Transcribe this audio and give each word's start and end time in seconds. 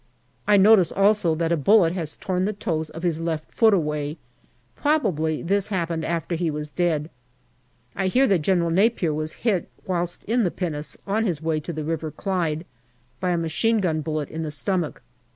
I 0.47 0.57
notice 0.57 0.91
also 0.91 1.35
that 1.35 1.51
a 1.51 1.55
bullet 1.55 1.93
has 1.93 2.15
torn 2.15 2.45
the 2.45 2.53
toes 2.53 2.89
of 2.89 3.03
his 3.03 3.19
left 3.19 3.53
foot 3.53 3.71
away; 3.71 4.17
probably 4.75 5.43
this 5.43 5.67
happened 5.67 6.03
after 6.03 6.33
he 6.33 6.49
was 6.49 6.69
dead. 6.69 7.11
I 7.95 8.07
hear 8.07 8.25
that 8.25 8.41
General 8.41 8.71
Napier 8.71 9.13
was 9.13 9.33
hit 9.45 9.69
whilst 9.85 10.23
in 10.23 10.43
the 10.43 10.49
pinnace, 10.49 10.97
on 11.05 11.23
his 11.25 11.39
way 11.43 11.59
to 11.59 11.71
the 11.71 11.83
River 11.83 12.09
Clyde, 12.09 12.65
by 13.19 13.29
a 13.29 13.37
machine 13.37 13.77
gun 13.79 14.01
bullet 14.01 14.29
in 14.31 14.41
the 14.41 14.49
stomach. 14.49 15.03